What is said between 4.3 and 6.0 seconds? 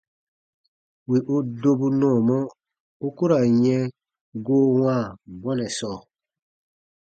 goo wãa bɔnɛ sɔɔ.